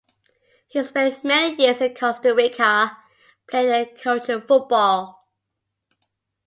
He 0.67 0.81
spent 0.81 1.23
many 1.23 1.61
years 1.61 1.79
in 1.79 1.93
Costa 1.93 2.33
Rica, 2.33 2.97
playing 3.47 3.69
and 3.89 3.99
coaching 4.01 4.41
football. 4.41 5.29